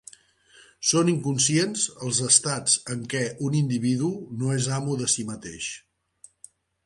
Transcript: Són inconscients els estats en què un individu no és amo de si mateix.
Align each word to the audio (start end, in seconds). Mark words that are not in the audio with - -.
Són 0.91 1.11
inconscients 1.11 1.83
els 2.07 2.21
estats 2.29 2.79
en 2.95 3.05
què 3.13 3.21
un 3.49 3.59
individu 3.59 4.11
no 4.41 4.53
és 4.57 4.73
amo 4.79 4.99
de 5.03 5.13
si 5.17 5.27
mateix. 5.33 5.71